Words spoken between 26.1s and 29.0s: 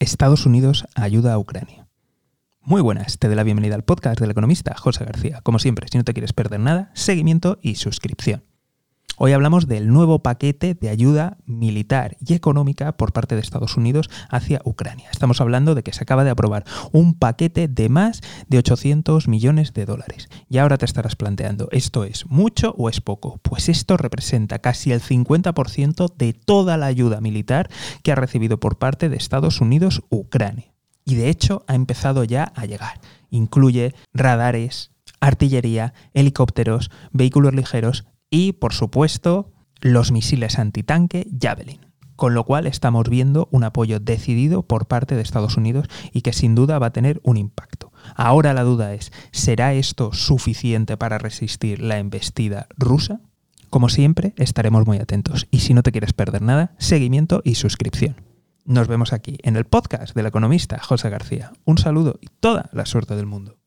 de toda la ayuda militar que ha recibido por